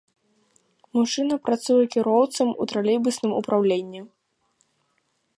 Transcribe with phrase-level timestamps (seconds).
[0.99, 4.01] Мужчына працуе кіроўцам у тралейбусным упраўленні.